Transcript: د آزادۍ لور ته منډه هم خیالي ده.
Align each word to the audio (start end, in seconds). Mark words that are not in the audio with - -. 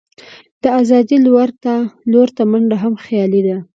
د 0.61 0.63
آزادۍ 0.79 1.17
لور 2.15 2.29
ته 2.37 2.43
منډه 2.51 2.77
هم 2.83 2.93
خیالي 3.05 3.41
ده. 3.47 3.57